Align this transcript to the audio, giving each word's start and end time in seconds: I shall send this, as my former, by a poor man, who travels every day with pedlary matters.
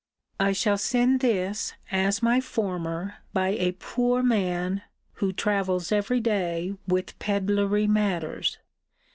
I 0.39 0.51
shall 0.51 0.79
send 0.79 1.19
this, 1.19 1.75
as 1.91 2.23
my 2.23 2.41
former, 2.41 3.17
by 3.33 3.49
a 3.49 3.73
poor 3.73 4.23
man, 4.23 4.81
who 5.21 5.31
travels 5.31 5.91
every 5.91 6.19
day 6.19 6.73
with 6.87 7.19
pedlary 7.19 7.85
matters. 7.85 8.57